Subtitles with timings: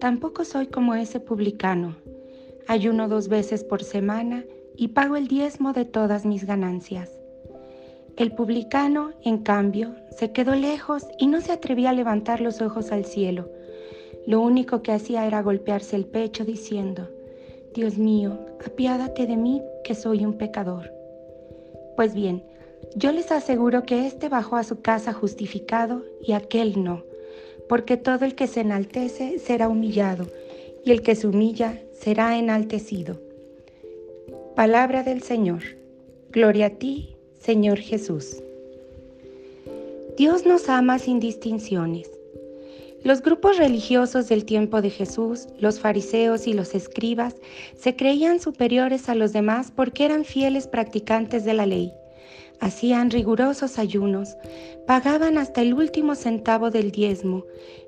[0.00, 1.96] Tampoco soy como ese publicano.
[2.68, 4.44] Ayuno dos veces por semana
[4.76, 7.18] y pago el diezmo de todas mis ganancias.
[8.18, 12.92] El publicano, en cambio, se quedó lejos y no se atrevía a levantar los ojos
[12.92, 13.50] al cielo.
[14.26, 17.08] Lo único que hacía era golpearse el pecho diciendo,
[17.74, 20.92] Dios mío, apiádate de mí que soy un pecador.
[21.96, 22.44] Pues bien,
[22.96, 27.02] yo les aseguro que éste bajó a su casa justificado y aquel no
[27.68, 30.26] porque todo el que se enaltece será humillado,
[30.84, 33.20] y el que se humilla será enaltecido.
[34.54, 35.62] Palabra del Señor.
[36.30, 38.42] Gloria a ti, Señor Jesús.
[40.16, 42.10] Dios nos ama sin distinciones.
[43.04, 47.36] Los grupos religiosos del tiempo de Jesús, los fariseos y los escribas,
[47.76, 51.92] se creían superiores a los demás porque eran fieles practicantes de la ley
[52.60, 54.36] hacían rigurosos ayunos,
[54.86, 57.44] pagaban hasta el último centavo del diezmo,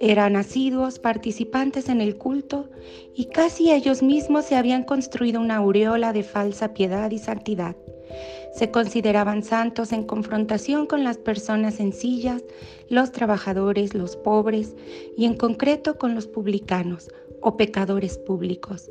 [0.00, 2.68] eran asiduos participantes en el culto
[3.14, 7.76] y casi ellos mismos se habían construido una aureola de falsa piedad y santidad.
[8.52, 12.42] Se consideraban santos en confrontación con las personas sencillas,
[12.88, 14.74] los trabajadores, los pobres
[15.16, 17.08] y en concreto con los publicanos
[17.40, 18.90] o pecadores públicos.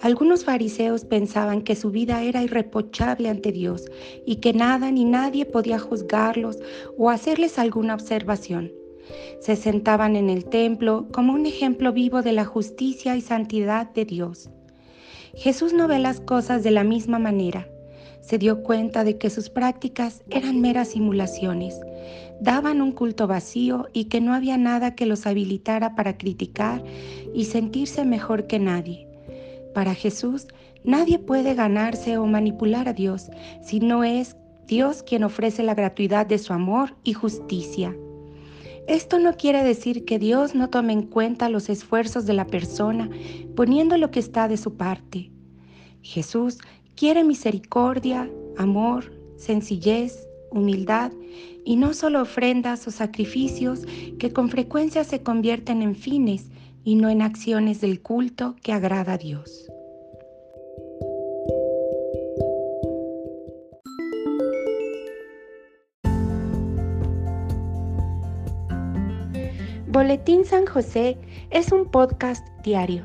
[0.00, 3.86] Algunos fariseos pensaban que su vida era irreprochable ante Dios
[4.24, 6.58] y que nada ni nadie podía juzgarlos
[6.96, 8.70] o hacerles alguna observación.
[9.40, 14.04] Se sentaban en el templo como un ejemplo vivo de la justicia y santidad de
[14.04, 14.50] Dios.
[15.34, 17.68] Jesús no ve las cosas de la misma manera.
[18.20, 21.80] Se dio cuenta de que sus prácticas eran meras simulaciones,
[22.40, 26.84] daban un culto vacío y que no había nada que los habilitara para criticar
[27.34, 29.07] y sentirse mejor que nadie.
[29.78, 30.48] Para Jesús,
[30.82, 33.30] nadie puede ganarse o manipular a Dios
[33.62, 37.94] si no es Dios quien ofrece la gratuidad de su amor y justicia.
[38.88, 43.08] Esto no quiere decir que Dios no tome en cuenta los esfuerzos de la persona
[43.54, 45.30] poniendo lo que está de su parte.
[46.02, 46.58] Jesús
[46.96, 51.12] quiere misericordia, amor, sencillez, humildad
[51.64, 53.86] y no solo ofrendas o sacrificios
[54.18, 56.50] que con frecuencia se convierten en fines
[56.88, 59.70] y no en acciones del culto que agrada a Dios.
[69.86, 71.18] Boletín San José
[71.50, 73.04] es un podcast diario.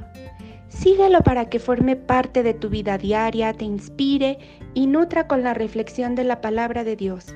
[0.70, 4.40] Síguelo para que forme parte de tu vida diaria, te inspire
[4.74, 7.36] y nutra con la reflexión de la palabra de Dios.